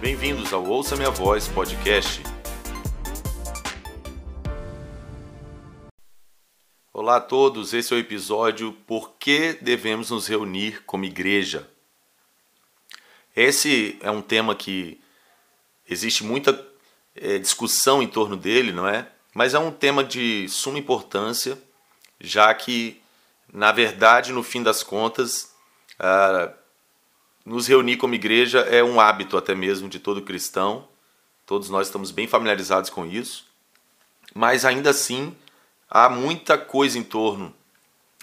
[0.00, 2.22] Bem-vindos ao Ouça Minha Voz podcast.
[6.92, 11.66] Olá a todos, esse é o episódio Por que devemos nos reunir como igreja?
[13.34, 15.00] Esse é um tema que
[15.88, 16.66] existe muita
[17.14, 19.08] é, discussão em torno dele, não é?
[19.32, 21.58] Mas é um tema de suma importância,
[22.20, 23.00] já que,
[23.50, 25.54] na verdade, no fim das contas,
[25.98, 26.52] ah,
[27.46, 30.88] nos reunir como igreja é um hábito até mesmo de todo cristão.
[31.46, 33.46] Todos nós estamos bem familiarizados com isso.
[34.34, 35.34] Mas ainda assim,
[35.88, 37.54] há muita coisa em torno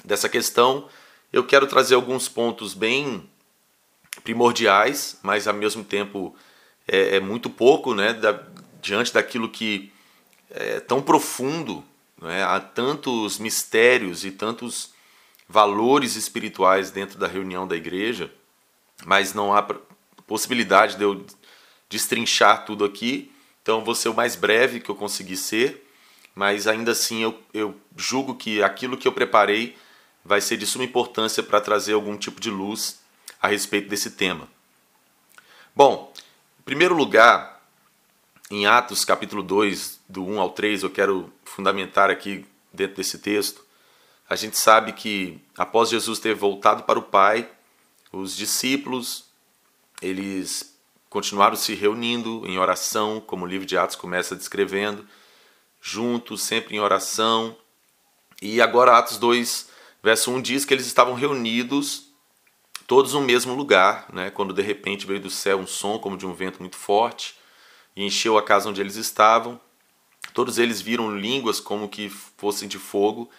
[0.04, 0.90] dessa questão.
[1.32, 3.27] Eu quero trazer alguns pontos bem
[4.26, 6.35] primordiais, mas ao mesmo tempo
[6.85, 8.44] é, é muito pouco, né, da,
[8.82, 9.91] diante daquilo que
[10.49, 11.84] é tão profundo,
[12.21, 14.94] né, há tantos mistérios e tantos
[15.48, 18.30] valores espirituais dentro da reunião da igreja,
[19.06, 19.62] mas não há
[20.28, 21.26] possibilidade de eu
[21.90, 25.88] destrinchar tudo aqui, então vou ser o mais breve que eu conseguir ser,
[26.35, 29.77] mas ainda assim eu, eu julgo que aquilo que eu preparei
[30.26, 33.00] vai ser de suma importância para trazer algum tipo de luz
[33.41, 34.48] a respeito desse tema.
[35.76, 36.13] Bom,
[36.60, 37.62] em primeiro lugar,
[38.50, 43.63] em Atos capítulo 2, do 1 ao 3, eu quero fundamentar aqui dentro desse texto.
[44.30, 47.50] A gente sabe que após Jesus ter voltado para o Pai,
[48.14, 49.26] os discípulos,
[50.02, 50.78] eles
[51.10, 55.06] continuaram se reunindo em oração, como o livro de Atos começa descrevendo,
[55.82, 57.58] juntos, sempre em oração.
[58.41, 59.70] E agora Atos 2,
[60.02, 62.14] verso 1 diz que eles estavam reunidos
[62.86, 64.30] todos no mesmo lugar, né?
[64.30, 67.36] quando de repente veio do céu um som como de um vento muito forte
[67.96, 69.59] e encheu a casa onde eles estavam.
[70.34, 73.30] Todos eles viram línguas como que fossem de fogo,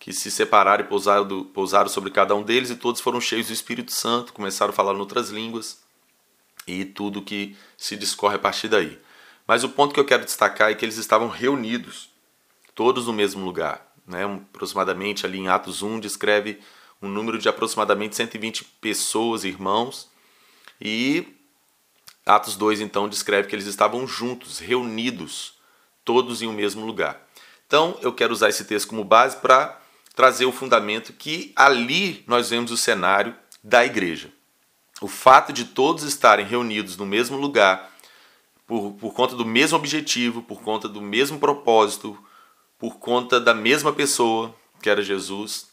[0.00, 3.52] que se separaram e pousaram, pousaram sobre cada um deles, e todos foram cheios do
[3.52, 5.82] Espírito Santo, começaram a falar em outras línguas,
[6.66, 8.98] e tudo que se discorre a partir daí.
[9.46, 12.08] Mas o ponto que eu quero destacar é que eles estavam reunidos,
[12.74, 13.92] todos no mesmo lugar.
[14.06, 14.24] Né?
[14.24, 16.58] Aproximadamente ali em Atos 1 descreve
[17.02, 20.08] um número de aproximadamente 120 pessoas, irmãos,
[20.80, 21.26] e
[22.24, 25.54] Atos 2 então descreve que eles estavam juntos, reunidos,
[26.06, 27.20] todos em um mesmo lugar.
[27.66, 29.79] Então eu quero usar esse texto como base para
[30.20, 34.30] trazer o fundamento que ali nós vemos o cenário da igreja.
[35.00, 37.90] O fato de todos estarem reunidos no mesmo lugar,
[38.66, 42.22] por, por conta do mesmo objetivo, por conta do mesmo propósito,
[42.78, 45.68] por conta da mesma pessoa, que era Jesus,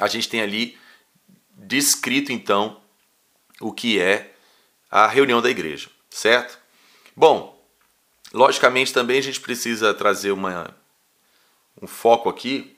[0.00, 0.78] a gente tem ali
[1.50, 2.80] descrito então
[3.60, 4.34] o que é
[4.90, 6.58] a reunião da igreja, certo?
[7.14, 7.62] Bom,
[8.32, 10.74] logicamente também a gente precisa trazer uma,
[11.82, 12.73] um foco aqui,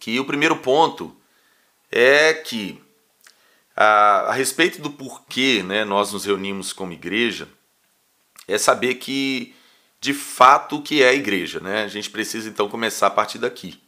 [0.00, 1.16] que o primeiro ponto
[1.92, 2.82] é que
[3.76, 7.48] a, a respeito do porquê né, nós nos reunimos como igreja,
[8.48, 9.54] é saber que
[10.00, 11.84] de fato o que é a igreja, né?
[11.84, 13.80] A gente precisa então começar a partir daqui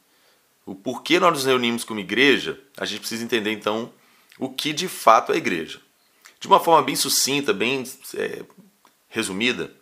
[0.64, 3.92] o porquê nós nos reunimos como igreja, a gente precisa entender então
[4.38, 5.80] o que de fato é a igreja.
[6.38, 7.84] De uma forma bem sucinta, bem
[8.16, 8.44] é,
[9.08, 9.72] resumida,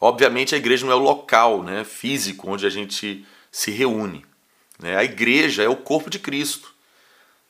[0.00, 4.24] obviamente a igreja não é o local né, físico onde a gente se reúne.
[4.78, 4.96] Né?
[4.96, 6.74] A igreja é o corpo de Cristo.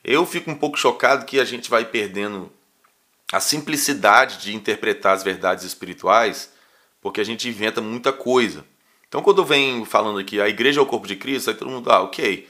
[0.03, 2.51] Eu fico um pouco chocado que a gente vai perdendo
[3.31, 6.51] a simplicidade de interpretar as verdades espirituais,
[7.01, 8.65] porque a gente inventa muita coisa.
[9.07, 11.69] Então, quando eu venho falando aqui, a igreja é o corpo de Cristo, aí todo
[11.69, 12.47] mundo, ah, ok.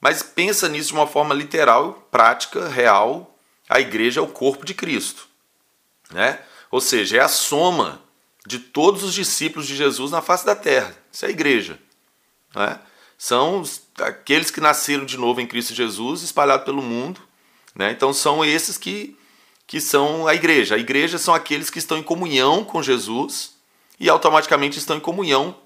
[0.00, 3.36] Mas pensa nisso de uma forma literal, prática, real.
[3.68, 5.26] A igreja é o corpo de Cristo.
[6.10, 6.40] Né?
[6.70, 8.00] Ou seja, é a soma
[8.46, 10.96] de todos os discípulos de Jesus na face da terra.
[11.12, 11.78] Isso é a igreja.
[12.54, 12.80] Né?
[13.18, 13.62] São
[14.00, 17.20] aqueles que nasceram de novo em Cristo Jesus, espalhados pelo mundo.
[17.74, 17.90] Né?
[17.90, 19.16] Então, são esses que,
[19.66, 20.74] que são a igreja.
[20.74, 23.56] A igreja são aqueles que estão em comunhão com Jesus
[23.98, 25.56] e automaticamente estão em comunhão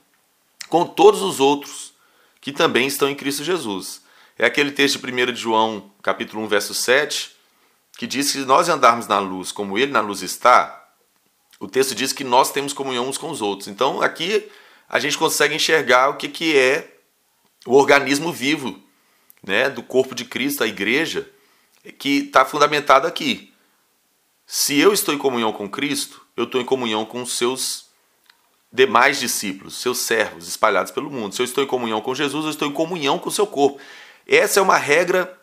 [0.68, 1.92] com todos os outros
[2.40, 4.02] que também estão em Cristo Jesus.
[4.38, 7.30] É aquele texto de 1 de João, capítulo 1, verso 7,
[7.96, 10.82] que diz que se nós andarmos na luz como ele na luz está,
[11.60, 13.68] o texto diz que nós temos comunhão uns com os outros.
[13.68, 14.50] Então aqui
[14.88, 16.92] a gente consegue enxergar o que, que é
[17.66, 18.80] o organismo vivo
[19.42, 21.28] né, do corpo de Cristo, a igreja,
[21.98, 23.52] que está fundamentado aqui.
[24.46, 27.86] Se eu estou em comunhão com Cristo, eu estou em comunhão com os seus
[28.72, 31.34] demais discípulos, seus servos espalhados pelo mundo.
[31.34, 33.80] Se eu estou em comunhão com Jesus, eu estou em comunhão com o seu corpo.
[34.26, 35.38] Essa é uma regra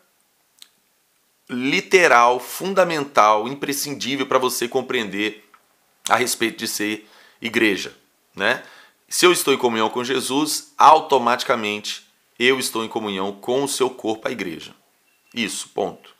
[1.50, 5.48] literal, fundamental, imprescindível para você compreender
[6.07, 7.07] a respeito de ser
[7.42, 7.95] igreja,
[8.36, 8.63] né?
[9.07, 12.09] Se eu estou em comunhão com Jesus, automaticamente
[12.39, 14.74] eu estou em comunhão com o seu corpo, a igreja.
[15.33, 16.15] Isso, ponto.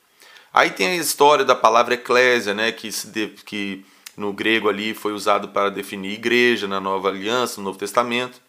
[0.52, 3.84] Aí tem a história da palavra eclésia, né, que, de, que
[4.16, 8.40] no grego ali foi usado para definir igreja na Nova Aliança, no Novo Testamento.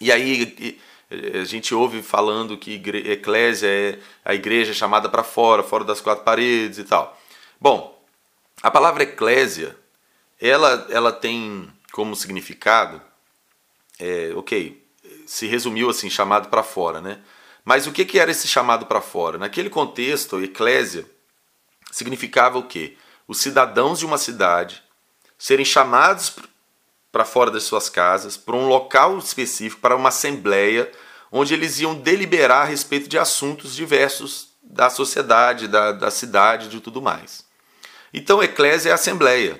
[0.00, 0.78] E aí
[1.34, 6.24] a gente ouve falando que eclésia é a igreja chamada para fora, fora das quatro
[6.24, 7.16] paredes e tal.
[7.60, 8.02] Bom,
[8.62, 9.76] a palavra eclésia,
[10.40, 13.00] ela, ela tem como significado,
[13.98, 14.85] é, ok,
[15.26, 17.20] se resumiu assim, chamado para fora, né?
[17.64, 19.38] Mas o que, que era esse chamado para fora?
[19.38, 21.04] Naquele contexto, eclésia
[21.90, 22.96] significava o quê?
[23.26, 24.82] Os cidadãos de uma cidade
[25.36, 26.36] serem chamados
[27.10, 30.90] para fora das suas casas, para um local específico, para uma assembleia,
[31.32, 36.80] onde eles iam deliberar a respeito de assuntos diversos da sociedade, da, da cidade, de
[36.80, 37.44] tudo mais.
[38.12, 39.58] Então, eclésia é assembleia.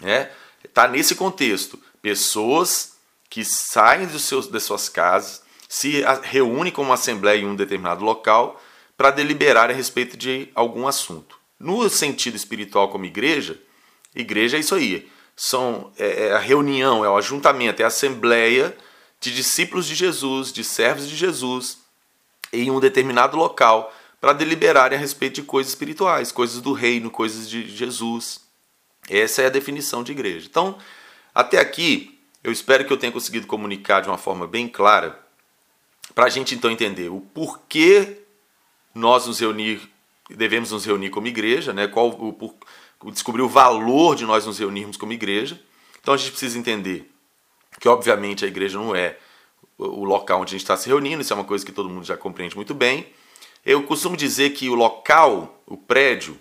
[0.00, 0.30] Né?
[0.64, 1.78] Está nesse contexto.
[2.00, 2.97] Pessoas
[3.28, 8.60] que saem dos seus, das suas casas, se reúnem como assembleia em um determinado local
[8.96, 11.38] para deliberar a respeito de algum assunto.
[11.60, 13.60] No sentido espiritual como igreja,
[14.14, 15.10] igreja é isso aí.
[15.36, 18.76] São, é, é a reunião, é o ajuntamento, é a assembleia
[19.20, 21.78] de discípulos de Jesus, de servos de Jesus,
[22.52, 27.48] em um determinado local para deliberarem a respeito de coisas espirituais, coisas do reino, coisas
[27.48, 28.40] de Jesus.
[29.08, 30.46] Essa é a definição de igreja.
[30.50, 30.78] Então,
[31.34, 35.18] até aqui, eu espero que eu tenha conseguido comunicar de uma forma bem clara
[36.14, 38.22] para a gente então entender o porquê
[38.94, 39.80] nós nos reunir,
[40.30, 41.86] devemos nos reunir como igreja, né?
[41.86, 42.56] Qual o,
[43.02, 45.60] o descobrir o valor de nós nos reunirmos como igreja.
[46.00, 47.10] Então a gente precisa entender
[47.80, 49.16] que obviamente a igreja não é
[49.76, 52.04] o local onde a gente está se reunindo, isso é uma coisa que todo mundo
[52.04, 53.06] já compreende muito bem.
[53.64, 56.38] Eu costumo dizer que o local, o prédio,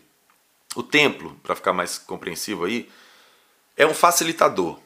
[0.76, 2.90] o templo, para ficar mais compreensivo aí,
[3.76, 4.80] é um facilitador.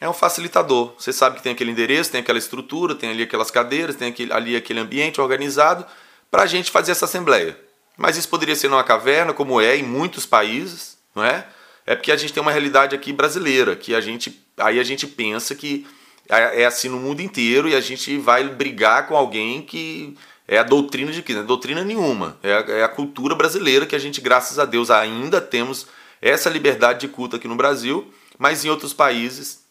[0.00, 0.94] É um facilitador.
[0.98, 4.32] Você sabe que tem aquele endereço, tem aquela estrutura, tem ali aquelas cadeiras, tem aquele,
[4.32, 5.86] ali aquele ambiente organizado
[6.30, 7.58] para a gente fazer essa assembleia.
[7.96, 11.46] Mas isso poderia ser numa caverna, como é em muitos países, não é?
[11.86, 15.06] É porque a gente tem uma realidade aqui brasileira, que a gente aí a gente
[15.06, 15.86] pensa que
[16.28, 20.58] é, é assim no mundo inteiro e a gente vai brigar com alguém que é
[20.58, 21.34] a doutrina de quê?
[21.34, 22.38] Não é doutrina nenhuma.
[22.42, 25.86] É a, é a, cultura brasileira que a gente, graças a Deus, ainda temos
[26.20, 29.63] essa liberdade de culto aqui no Brasil, mas em outros países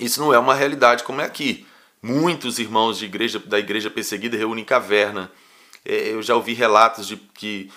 [0.00, 1.66] isso não é uma realidade como é aqui.
[2.02, 5.30] Muitos irmãos de igreja, da igreja perseguida reúnem caverna.
[5.84, 7.70] É, eu já ouvi relatos de que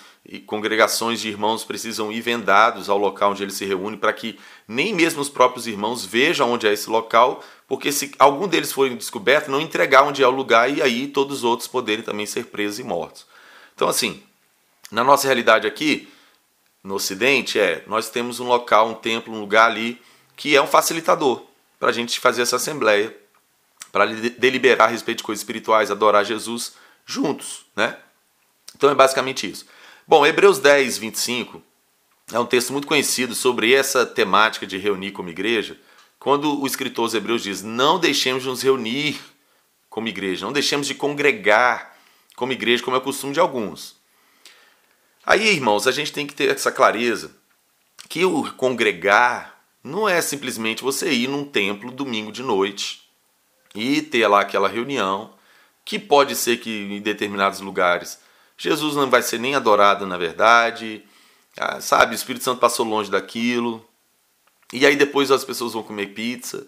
[0.46, 4.94] congregações de irmãos precisam ir vendados ao local onde eles se reúnem para que nem
[4.94, 9.50] mesmo os próprios irmãos vejam onde é esse local, porque se algum deles for descoberto,
[9.50, 12.78] não entregar onde é o lugar e aí todos os outros poderem também ser presos
[12.78, 13.26] e mortos.
[13.74, 14.22] Então, assim,
[14.90, 16.08] na nossa realidade aqui,
[16.84, 20.00] no Ocidente, é nós temos um local, um templo, um lugar ali
[20.36, 23.16] que é um facilitador para a gente fazer essa assembleia,
[23.92, 26.74] para deliberar a respeito de coisas espirituais, adorar Jesus
[27.06, 27.96] juntos, né?
[28.76, 29.66] Então é basicamente isso.
[30.06, 31.62] Bom, Hebreus 10, 25
[32.32, 35.78] é um texto muito conhecido sobre essa temática de reunir como igreja,
[36.18, 39.18] quando o escritor aos Hebreus diz: Não deixemos de nos reunir
[39.88, 41.96] como igreja, não deixemos de congregar
[42.36, 43.96] como igreja, como é o costume de alguns.
[45.24, 47.32] Aí, irmãos, a gente tem que ter essa clareza
[48.08, 53.08] que o congregar não é simplesmente você ir num templo domingo de noite
[53.74, 55.34] e ter lá aquela reunião,
[55.84, 58.18] que pode ser que em determinados lugares
[58.58, 61.04] Jesus não vai ser nem adorado na verdade,
[61.56, 62.12] ah, sabe?
[62.12, 63.86] O Espírito Santo passou longe daquilo.
[64.72, 66.66] E aí depois as pessoas vão comer pizza.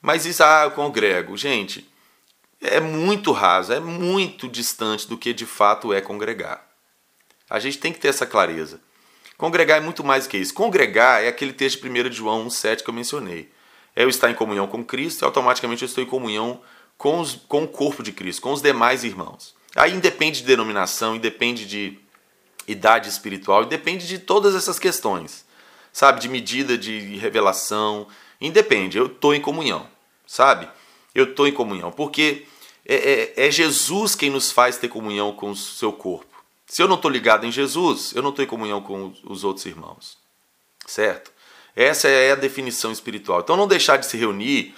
[0.00, 1.36] Mas isso, ah, eu congrego.
[1.36, 1.88] Gente,
[2.60, 6.66] é muito raso, é muito distante do que de fato é congregar.
[7.50, 8.80] A gente tem que ter essa clareza.
[9.36, 10.54] Congregar é muito mais que isso.
[10.54, 13.50] Congregar é aquele texto de 1 João 1,7 que eu mencionei.
[13.96, 16.60] É eu estar em comunhão com Cristo e automaticamente eu estou em comunhão
[16.96, 19.54] com, os, com o corpo de Cristo, com os demais irmãos.
[19.74, 21.98] Aí independe de denominação, independe de
[22.66, 25.44] idade espiritual, independe de todas essas questões,
[25.92, 26.20] sabe?
[26.20, 28.06] De medida de revelação,
[28.40, 28.96] independe.
[28.96, 29.86] Eu estou em comunhão,
[30.26, 30.68] sabe?
[31.14, 32.46] Eu estou em comunhão, porque
[32.86, 36.33] é, é, é, Jesus quem nos faz ter comunhão com o seu corpo.
[36.74, 39.64] Se eu não estou ligado em Jesus, eu não estou em comunhão com os outros
[39.64, 40.18] irmãos,
[40.84, 41.30] certo?
[41.76, 43.38] Essa é a definição espiritual.
[43.38, 44.74] Então, não deixar de se reunir,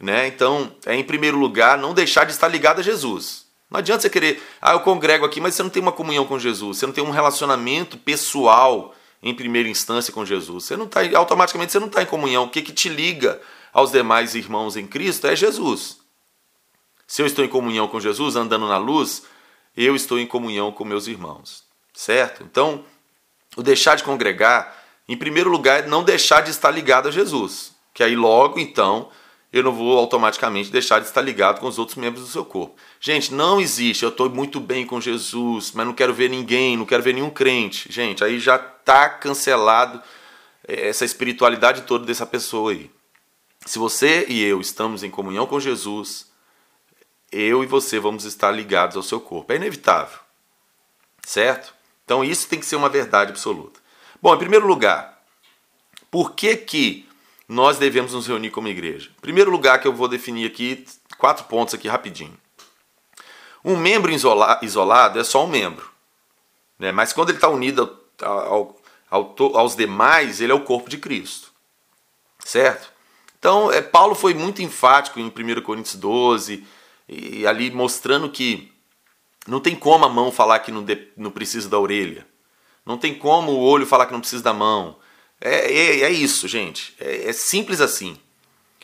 [0.00, 0.26] né?
[0.26, 3.46] Então, é em primeiro lugar não deixar de estar ligado a Jesus.
[3.70, 6.40] Não adianta você querer, ah, eu congrego aqui, mas você não tem uma comunhão com
[6.40, 8.92] Jesus, você não tem um relacionamento pessoal
[9.22, 10.64] em primeira instância com Jesus.
[10.64, 12.46] Você não tá, automaticamente você não está em comunhão.
[12.46, 13.40] O que, que te liga
[13.72, 15.98] aos demais irmãos em Cristo é Jesus.
[17.06, 19.22] Se eu estou em comunhão com Jesus, andando na luz,
[19.78, 21.62] eu estou em comunhão com meus irmãos.
[21.94, 22.42] Certo?
[22.42, 22.84] Então,
[23.56, 24.76] o deixar de congregar,
[25.08, 27.72] em primeiro lugar, é não deixar de estar ligado a Jesus.
[27.94, 29.08] Que aí logo, então,
[29.52, 32.76] eu não vou automaticamente deixar de estar ligado com os outros membros do seu corpo.
[33.00, 36.84] Gente, não existe, eu estou muito bem com Jesus, mas não quero ver ninguém, não
[36.84, 37.90] quero ver nenhum crente.
[37.90, 40.02] Gente, aí já está cancelado
[40.66, 42.90] essa espiritualidade toda dessa pessoa aí.
[43.64, 46.27] Se você e eu estamos em comunhão com Jesus,
[47.30, 49.52] eu e você vamos estar ligados ao seu corpo.
[49.52, 50.18] É inevitável.
[51.24, 51.74] Certo?
[52.04, 53.80] Então isso tem que ser uma verdade absoluta.
[54.20, 55.22] Bom, em primeiro lugar,
[56.10, 57.08] por que que
[57.48, 59.10] nós devemos nos reunir como igreja?
[59.18, 60.86] Em primeiro lugar que eu vou definir aqui,
[61.18, 62.36] quatro pontos aqui rapidinho.
[63.64, 65.90] Um membro isolado é só um membro.
[66.78, 66.92] Né?
[66.92, 68.80] Mas quando ele está unido ao,
[69.10, 71.52] ao, aos demais, ele é o corpo de Cristo.
[72.44, 72.90] Certo?
[73.38, 76.66] Então, é, Paulo foi muito enfático em 1 Coríntios 12,
[77.08, 78.70] e ali mostrando que
[79.46, 82.26] não tem como a mão falar que não, de, não precisa da orelha.
[82.84, 84.98] Não tem como o olho falar que não precisa da mão.
[85.40, 86.94] É, é, é isso, gente.
[87.00, 88.18] É, é, simples assim.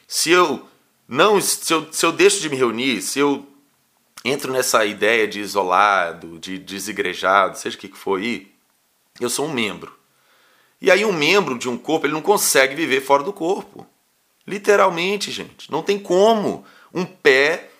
[0.08, 0.66] Se eu
[1.06, 3.46] não, se eu, se eu deixo de me reunir, se eu
[4.24, 8.50] entro nessa ideia de isolado, de desigrejado, seja o que for aí,
[9.20, 9.94] eu sou um membro.
[10.80, 13.86] E aí um membro de um corpo, ele não consegue viver fora do corpo.
[14.46, 15.70] Literalmente, gente.
[15.70, 17.70] Não tem como um pé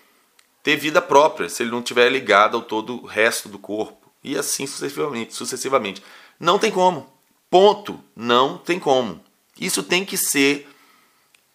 [0.65, 4.11] ter vida própria se ele não estiver ligado ao todo o resto do corpo.
[4.23, 6.03] E assim sucessivamente, sucessivamente.
[6.39, 7.07] Não tem como.
[7.51, 8.03] Ponto.
[8.15, 9.23] Não tem como.
[9.61, 10.67] Isso tem que ser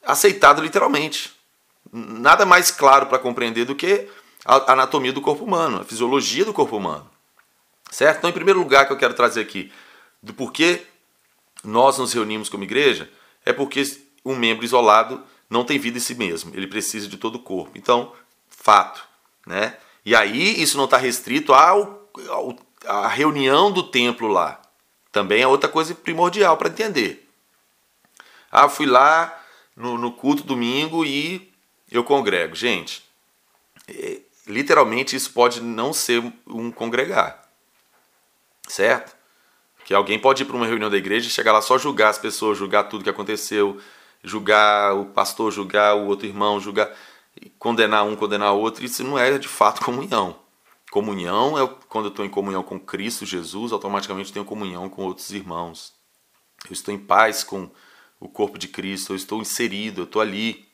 [0.07, 1.33] aceitado literalmente.
[1.93, 4.09] Nada mais claro para compreender do que
[4.45, 7.11] a anatomia do corpo humano, a fisiologia do corpo humano.
[7.91, 8.19] Certo?
[8.19, 9.73] Então, em primeiro lugar, que eu quero trazer aqui
[10.23, 10.87] do porquê
[11.65, 13.11] nós nos reunimos como igreja,
[13.45, 13.83] é porque
[14.25, 17.73] um membro isolado não tem vida em si mesmo, ele precisa de todo o corpo.
[17.75, 18.13] Então,
[18.61, 19.03] fato.
[19.47, 19.77] Né?
[20.05, 24.61] E aí isso não está restrito ao, ao, à reunião do templo lá.
[25.11, 27.29] Também é outra coisa primordial para entender.
[28.53, 29.37] Ah, fui lá
[29.75, 31.53] no, no, culto domingo e
[31.91, 32.55] eu congrego.
[32.55, 33.03] Gente,
[33.89, 37.43] é, literalmente isso pode não ser um congregar.
[38.69, 39.17] Certo?
[39.85, 42.19] Que alguém pode ir para uma reunião da igreja e chegar lá só julgar as
[42.19, 43.81] pessoas, julgar tudo que aconteceu,
[44.23, 46.91] julgar o pastor, julgar o outro irmão, julgar
[47.59, 50.37] condenar um, condenar outro, isso não é de fato comunhão.
[50.91, 55.31] Comunhão é quando eu estou em comunhão com Cristo Jesus, automaticamente tenho comunhão com outros
[55.31, 55.95] irmãos.
[56.67, 57.71] Eu estou em paz com
[58.19, 60.69] o corpo de Cristo, eu estou inserido, eu estou ali,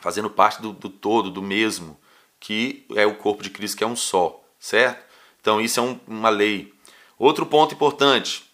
[0.00, 1.98] fazendo parte do, do todo, do mesmo,
[2.38, 5.04] que é o corpo de Cristo, que é um só, certo?
[5.40, 6.72] Então isso é um, uma lei.
[7.18, 8.44] Outro ponto importante: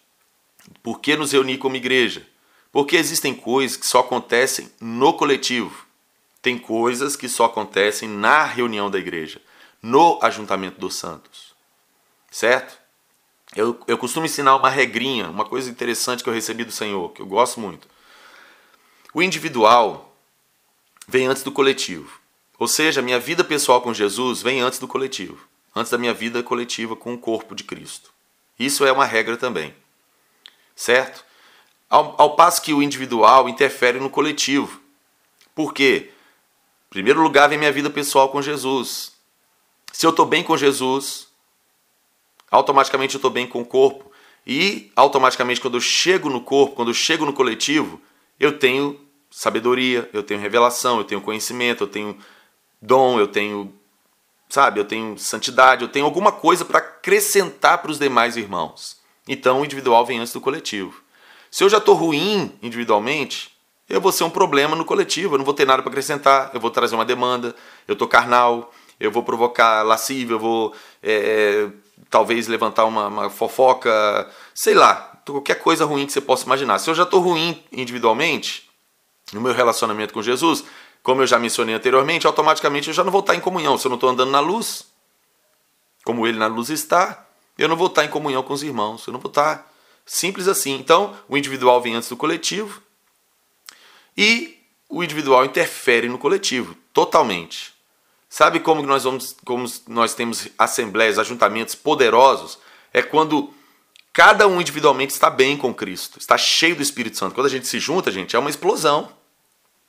[0.81, 2.25] por que nos reunir como igreja?
[2.71, 5.82] Porque existem coisas que só acontecem no coletivo.
[6.43, 9.41] Tem coisas que só acontecem na reunião da igreja,
[9.81, 11.55] no ajuntamento dos santos.
[12.29, 12.77] Certo?
[13.55, 17.21] Eu, eu costumo ensinar uma regrinha, uma coisa interessante que eu recebi do Senhor, que
[17.21, 17.87] eu gosto muito.
[19.13, 20.13] O individual
[21.07, 22.19] vem antes do coletivo.
[22.59, 26.43] Ou seja, minha vida pessoal com Jesus vem antes do coletivo, antes da minha vida
[26.43, 28.11] coletiva com o corpo de Cristo.
[28.59, 29.73] Isso é uma regra também.
[30.75, 31.23] Certo?
[31.89, 34.81] Ao, ao passo que o individual interfere no coletivo.
[35.55, 36.11] Por quê?
[36.93, 39.13] Primeiro lugar vem minha vida pessoal com Jesus.
[39.91, 41.27] Se eu estou bem com Jesus,
[42.51, 44.11] automaticamente eu estou bem com o corpo.
[44.45, 47.99] E automaticamente, quando eu chego no corpo, quando eu chego no coletivo,
[48.39, 48.99] eu tenho
[49.31, 52.15] sabedoria, eu tenho revelação, eu tenho conhecimento, eu tenho
[52.79, 53.73] dom, eu tenho,
[54.47, 58.97] sabe, eu tenho santidade, eu tenho alguma coisa para acrescentar para os demais irmãos.
[59.27, 61.01] Então o individual vem antes do coletivo.
[61.49, 63.52] Se eu já estou ruim individualmente,
[63.89, 66.59] eu vou ser um problema no coletivo, eu não vou ter nada para acrescentar, eu
[66.59, 67.55] vou trazer uma demanda,
[67.87, 71.69] eu tô carnal, eu vou provocar lascívia, eu vou é,
[72.09, 76.79] talvez levantar uma, uma, fofoca, sei lá, qualquer coisa ruim que você possa imaginar.
[76.79, 78.69] Se eu já estou ruim individualmente,
[79.33, 80.63] no meu relacionamento com Jesus,
[81.01, 83.77] como eu já mencionei anteriormente, automaticamente eu já não vou estar em comunhão.
[83.77, 84.85] Se eu não estou andando na luz,
[86.03, 87.25] como ele na luz está,
[87.57, 89.69] eu não vou estar em comunhão com os irmãos, eu não vou estar
[90.05, 90.75] simples assim.
[90.75, 92.81] Então, o individual vem antes do coletivo,
[94.17, 94.57] e
[94.89, 97.73] o individual interfere no coletivo, totalmente.
[98.29, 102.57] Sabe como nós vamos, como nós temos assembleias, ajuntamentos poderosos?
[102.91, 103.53] É quando
[104.11, 107.35] cada um individualmente está bem com Cristo, está cheio do Espírito Santo.
[107.35, 109.11] Quando a gente se junta, gente, é uma explosão.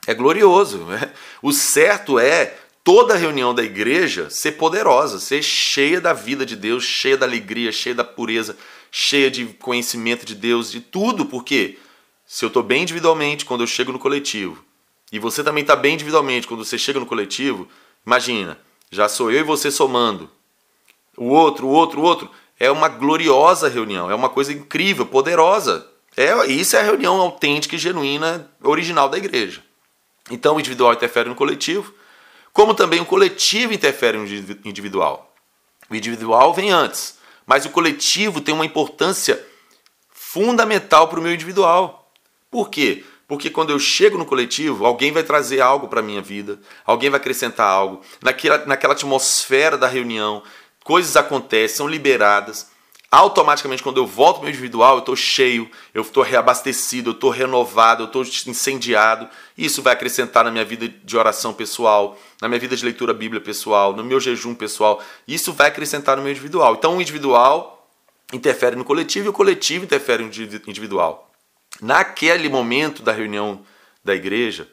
[0.06, 0.78] É glorioso.
[0.84, 1.12] Né?
[1.40, 6.84] O certo é toda reunião da igreja ser poderosa, ser cheia da vida de Deus,
[6.84, 8.56] cheia da alegria, cheia da pureza,
[8.90, 11.78] cheia de conhecimento de Deus, de tudo, porque
[12.26, 14.64] se eu estou bem individualmente quando eu chego no coletivo,
[15.12, 17.68] e você também está bem individualmente quando você chega no coletivo,
[18.06, 18.58] imagina,
[18.90, 20.30] já sou eu e você somando.
[21.16, 22.30] O outro, o outro, o outro.
[22.58, 25.86] É uma gloriosa reunião, é uma coisa incrível, poderosa.
[26.16, 29.62] É, isso é a reunião autêntica e genuína, original da igreja.
[30.30, 31.92] Então o individual interfere no coletivo,
[32.52, 34.24] como também o coletivo interfere no
[34.64, 35.32] individual.
[35.90, 39.44] O individual vem antes, mas o coletivo tem uma importância
[40.12, 42.03] fundamental para o meu individual.
[42.54, 43.02] Por quê?
[43.26, 47.10] Porque quando eu chego no coletivo, alguém vai trazer algo para a minha vida, alguém
[47.10, 48.00] vai acrescentar algo.
[48.22, 50.40] Naquela, naquela atmosfera da reunião,
[50.84, 52.70] coisas acontecem, são liberadas.
[53.10, 57.30] Automaticamente, quando eu volto para o individual, eu estou cheio, eu estou reabastecido, eu estou
[57.30, 59.28] renovado, eu estou incendiado.
[59.58, 63.40] Isso vai acrescentar na minha vida de oração pessoal, na minha vida de leitura bíblia
[63.40, 65.02] pessoal, no meu jejum pessoal.
[65.26, 66.76] Isso vai acrescentar no meu individual.
[66.76, 67.90] Então, o individual
[68.32, 70.30] interfere no coletivo e o coletivo interfere no
[70.68, 71.23] individual.
[71.84, 73.60] Naquele momento da reunião
[74.02, 74.66] da igreja,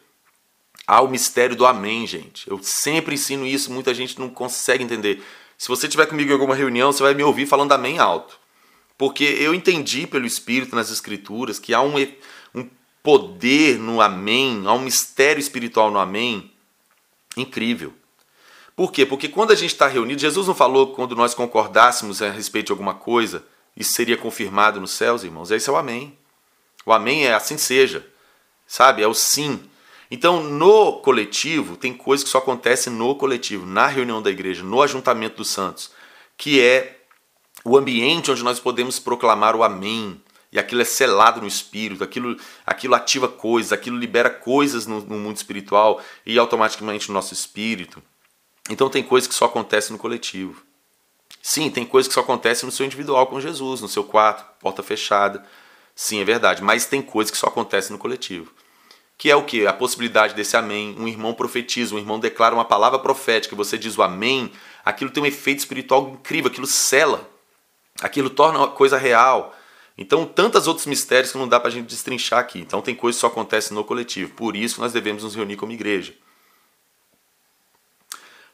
[0.88, 2.50] há o mistério do amém, gente.
[2.50, 5.22] Eu sempre ensino isso, muita gente não consegue entender.
[5.58, 8.40] Se você estiver comigo em alguma reunião, você vai me ouvir falando amém alto.
[8.98, 11.96] Porque eu entendi pelo Espírito nas Escrituras que há um,
[12.56, 12.70] um
[13.04, 16.50] poder no amém, há um mistério espiritual no amém
[17.36, 17.94] incrível.
[18.74, 19.06] Por quê?
[19.06, 22.72] Porque quando a gente está reunido, Jesus não falou quando nós concordássemos a respeito de
[22.72, 25.52] alguma coisa, isso seria confirmado nos céus, irmãos.
[25.52, 26.21] Esse é o amém.
[26.86, 28.06] O amém é assim seja,
[28.66, 29.04] sabe?
[29.04, 29.60] É o sim.
[30.10, 34.82] Então, no coletivo, tem coisas que só acontecem no coletivo, na reunião da igreja, no
[34.82, 35.92] ajuntamento dos santos,
[36.36, 37.00] que é
[37.64, 40.22] o ambiente onde nós podemos proclamar o amém.
[40.52, 42.36] E aquilo é selado no espírito, aquilo,
[42.66, 48.04] aquilo ativa coisas, aquilo libera coisas no, no mundo espiritual e automaticamente no nosso espírito.
[48.70, 50.62] Então, tem coisas que só acontecem no coletivo.
[51.42, 54.84] Sim, tem coisas que só acontecem no seu individual com Jesus, no seu quarto, porta
[54.84, 55.46] fechada.
[55.96, 58.52] Sim, é verdade, mas tem coisas que só acontecem no coletivo.
[59.18, 59.68] Que é o que?
[59.68, 60.96] A possibilidade desse amém.
[60.98, 64.52] Um irmão profetiza, um irmão declara uma palavra profética, você diz o amém,
[64.84, 67.30] aquilo tem um efeito espiritual incrível, aquilo cela,
[68.02, 69.56] aquilo torna uma coisa real.
[69.98, 72.60] Então, tantos outros mistérios que não dá para a gente destrinchar aqui.
[72.60, 74.34] Então, tem coisas que só acontecem no coletivo.
[74.34, 76.16] Por isso, nós devemos nos reunir como igreja.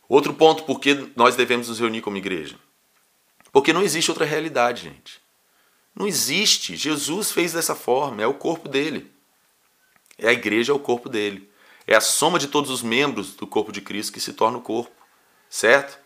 [0.10, 2.56] Outro ponto, por que nós devemos nos reunir como igreja?
[3.52, 5.22] Porque não existe outra realidade, gente.
[5.98, 6.76] Não existe.
[6.76, 9.12] Jesus fez dessa forma, é o corpo dele.
[10.18, 11.50] É a igreja, é o corpo dele.
[11.88, 14.62] É a soma de todos os membros do corpo de Cristo que se torna o
[14.62, 14.92] corpo.
[15.50, 15.98] Certo?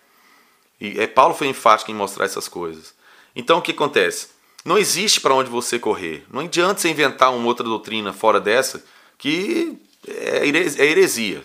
[0.79, 2.95] E é, Paulo foi enfático em mostrar essas coisas.
[3.35, 4.29] Então o que acontece?
[4.63, 6.25] Não existe para onde você correr.
[6.31, 8.83] Não adianta você inventar uma outra doutrina fora dessa
[9.17, 11.43] que é, é heresia,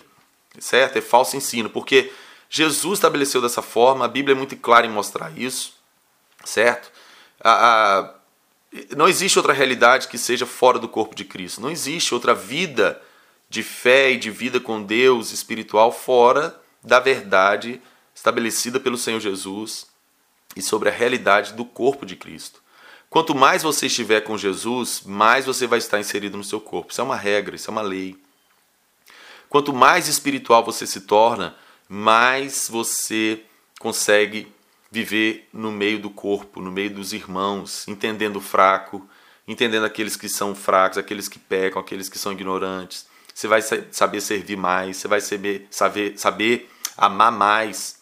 [0.57, 0.97] certo?
[0.97, 2.11] É falso ensino, porque
[2.49, 5.73] Jesus estabeleceu dessa forma, a Bíblia é muito clara em mostrar isso,
[6.43, 6.91] certo?
[7.39, 8.16] A, a,
[8.95, 11.61] não existe outra realidade que seja fora do corpo de Cristo.
[11.61, 13.01] Não existe outra vida
[13.49, 17.81] de fé e de vida com Deus espiritual fora da verdade
[18.13, 19.87] estabelecida pelo Senhor Jesus
[20.55, 22.61] e sobre a realidade do corpo de Cristo.
[23.09, 26.91] Quanto mais você estiver com Jesus, mais você vai estar inserido no seu corpo.
[26.91, 28.17] Isso é uma regra, isso é uma lei.
[29.47, 31.55] Quanto mais espiritual você se torna,
[31.87, 33.41] mais você
[33.79, 34.51] consegue
[34.91, 39.07] viver no meio do corpo, no meio dos irmãos, entendendo o fraco,
[39.47, 43.07] entendendo aqueles que são fracos, aqueles que pecam, aqueles que são ignorantes.
[43.33, 47.97] Você vai saber servir mais, você vai saber, saber, saber amar mais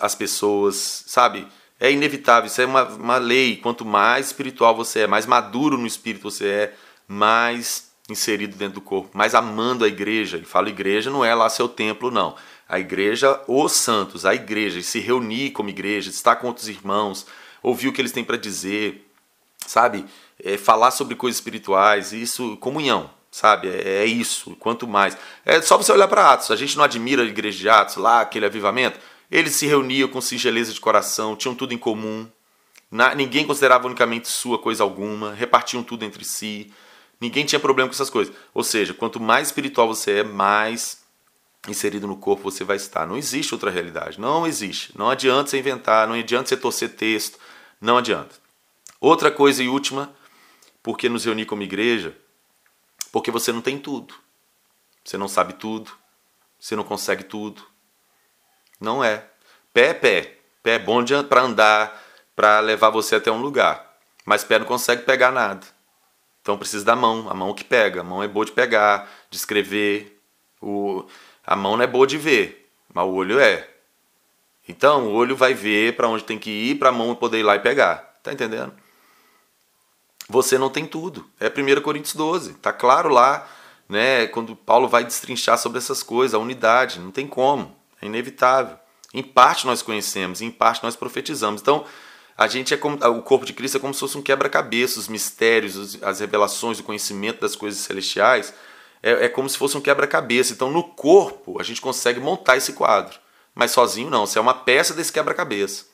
[0.00, 1.46] as pessoas, sabe?
[1.78, 3.56] É inevitável, isso é uma, uma lei.
[3.56, 6.74] Quanto mais espiritual você é, mais maduro no espírito você é,
[7.06, 10.38] mais inserido dentro do corpo, mais amando a igreja.
[10.38, 12.36] E falo igreja não é lá seu templo, não
[12.70, 17.26] a igreja, os santos, a igreja, se reunir como igreja, estar com outros irmãos,
[17.60, 19.10] ouvir o que eles têm para dizer,
[19.66, 20.06] sabe?
[20.42, 23.68] É, falar sobre coisas espirituais, isso, comunhão, sabe?
[23.68, 25.18] É, é, isso, quanto mais.
[25.44, 28.20] É só você olhar para Atos, a gente não admira a igreja de Atos, lá,
[28.20, 29.00] aquele avivamento.
[29.28, 32.28] Eles se reuniam com singeleza de coração, tinham tudo em comum,
[32.88, 36.72] na, ninguém considerava unicamente sua coisa alguma, repartiam tudo entre si,
[37.20, 38.34] ninguém tinha problema com essas coisas.
[38.54, 41.00] Ou seja, quanto mais espiritual você é, mais
[41.68, 43.06] inserido no corpo você vai estar.
[43.06, 44.20] Não existe outra realidade.
[44.20, 44.96] Não existe.
[44.96, 47.38] Não adianta você inventar, não adianta você torcer texto.
[47.80, 48.34] Não adianta.
[49.00, 50.14] Outra coisa e última,
[50.82, 52.16] por que nos reunir como igreja?
[53.12, 54.14] Porque você não tem tudo.
[55.04, 55.90] Você não sabe tudo.
[56.58, 57.62] Você não consegue tudo.
[58.78, 59.26] Não é.
[59.72, 60.38] Pé é pé.
[60.62, 62.02] Pé é bom para andar,
[62.36, 63.96] para levar você até um lugar.
[64.24, 65.66] Mas pé não consegue pegar nada.
[66.50, 67.30] Então precisa da mão.
[67.30, 68.00] A mão que pega.
[68.00, 70.20] A mão é boa de pegar, de escrever.
[70.60, 71.04] O
[71.46, 73.68] a mão não é boa de ver, mas o olho é.
[74.68, 77.42] Então, o olho vai ver para onde tem que ir para a mão poder ir
[77.44, 78.18] lá e pegar.
[78.22, 78.72] Tá entendendo?
[80.28, 81.28] Você não tem tudo.
[81.40, 82.54] É 1 Coríntios 12.
[82.54, 83.48] Tá claro lá,
[83.88, 87.76] né, quando Paulo vai destrinchar sobre essas coisas, a unidade, não tem como.
[88.02, 88.76] É inevitável.
[89.14, 91.60] Em parte nós conhecemos, em parte nós profetizamos.
[91.60, 91.84] Então,
[92.36, 95.08] a gente é como o corpo de Cristo é como se fosse um quebra-cabeça, os
[95.08, 98.54] mistérios, as revelações, o conhecimento das coisas celestiais
[99.02, 100.52] é, é como se fosse um quebra-cabeça.
[100.52, 103.18] Então, no corpo, a gente consegue montar esse quadro.
[103.54, 105.86] Mas sozinho não, você é uma peça desse quebra-cabeça.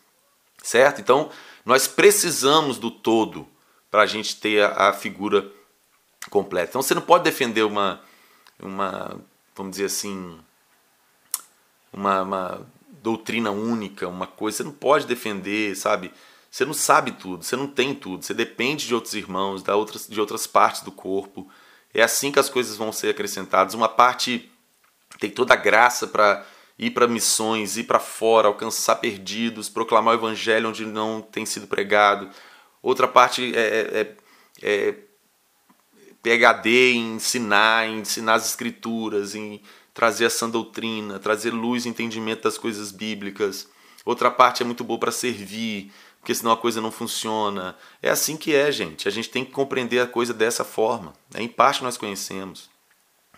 [0.63, 1.01] Certo?
[1.01, 1.31] Então,
[1.65, 3.47] nós precisamos do todo
[3.91, 5.51] para a gente ter a, a figura
[6.31, 6.71] completa.
[6.71, 8.01] Então você não pode defender uma,
[8.61, 9.21] uma
[9.55, 10.39] vamos dizer assim,
[11.93, 12.67] uma, uma
[13.07, 14.57] doutrina única, uma coisa.
[14.57, 16.11] Você não pode defender, sabe?
[16.51, 20.09] Você não sabe tudo, você não tem tudo, você depende de outros irmãos, da outras,
[20.09, 21.49] de outras partes do corpo.
[21.95, 23.75] É assim que as coisas vão ser acrescentadas.
[23.75, 24.51] Uma parte
[25.21, 26.45] tem toda a graça para
[26.77, 31.69] ir para missões, ir para fora, alcançar perdidos, proclamar o evangelho onde não tem sido
[31.69, 32.29] pregado.
[32.83, 34.17] Outra parte é, é,
[34.63, 34.95] é, é
[36.23, 39.63] PHD em ensinar, em ensinar as escrituras, em
[39.97, 43.67] trazer a sã doutrina, trazer luz e entendimento das coisas bíblicas.
[44.05, 47.75] Outra parte é muito boa para servir, porque senão a coisa não funciona.
[48.03, 49.09] É assim que é, gente.
[49.09, 51.15] A gente tem que compreender a coisa dessa forma.
[51.33, 52.69] É, em parte nós conhecemos.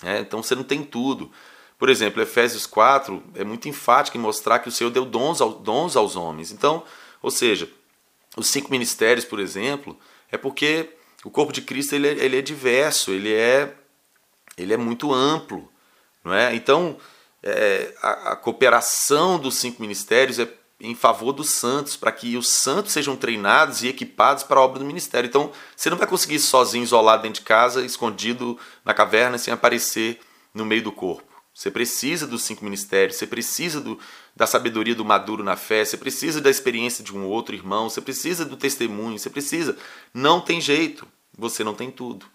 [0.03, 1.31] É, então você não tem tudo.
[1.79, 5.53] Por exemplo, Efésios 4 é muito enfático em mostrar que o Senhor deu dons, ao,
[5.53, 6.51] dons aos homens.
[6.51, 6.83] Então,
[7.23, 7.71] ou seja,
[8.37, 9.97] os cinco ministérios, por exemplo,
[10.29, 10.91] é porque
[11.25, 13.77] o corpo de Cristo ele, é, ele é diverso, ele é,
[14.57, 15.71] ele é muito amplo.
[16.25, 16.55] Não é?
[16.55, 16.97] Então,
[17.43, 20.49] é, a, a, cooperação dos cinco ministérios é
[20.81, 24.79] em favor dos santos, para que os santos sejam treinados e equipados para a obra
[24.79, 25.27] do ministério.
[25.27, 30.21] Então, você não vai conseguir sozinho, isolado dentro de casa, escondido na caverna, sem aparecer
[30.55, 31.29] no meio do corpo.
[31.53, 33.99] Você precisa dos cinco ministérios, você precisa do,
[34.37, 38.01] da sabedoria do maduro na fé, você precisa da experiência de um outro irmão, você
[38.01, 39.77] precisa do testemunho, você precisa.
[40.15, 41.05] Não tem jeito,
[41.37, 42.27] você não tem tudo.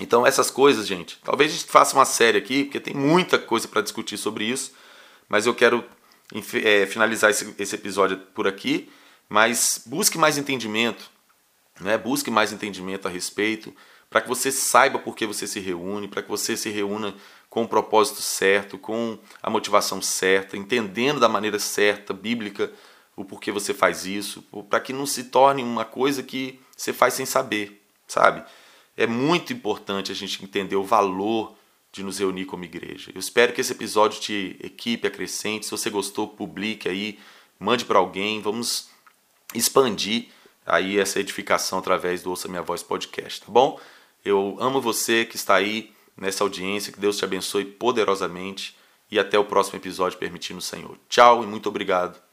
[0.00, 3.68] Então, essas coisas, gente, talvez a gente faça uma série aqui, porque tem muita coisa
[3.68, 4.72] para discutir sobre isso,
[5.28, 5.84] mas eu quero
[6.64, 8.90] é, finalizar esse, esse episódio por aqui.
[9.28, 11.08] Mas busque mais entendimento,
[11.80, 11.96] né?
[11.96, 13.72] busque mais entendimento a respeito,
[14.10, 17.14] para que você saiba por que você se reúne, para que você se reúna
[17.48, 22.72] com o propósito certo, com a motivação certa, entendendo da maneira certa, bíblica,
[23.14, 27.14] o porquê você faz isso, para que não se torne uma coisa que você faz
[27.14, 28.42] sem saber, sabe?
[29.00, 31.54] É muito importante a gente entender o valor
[31.90, 33.10] de nos reunir como igreja.
[33.14, 35.64] Eu espero que esse episódio te equipe, acrescente.
[35.64, 37.18] Se você gostou, publique aí,
[37.58, 38.42] mande para alguém.
[38.42, 38.90] Vamos
[39.54, 40.28] expandir
[40.66, 43.80] aí essa edificação através do Ouça Minha Voz podcast, tá bom?
[44.22, 48.76] Eu amo você que está aí nessa audiência, que Deus te abençoe poderosamente
[49.10, 50.98] e até o próximo episódio, permitindo o Senhor.
[51.08, 52.29] Tchau e muito obrigado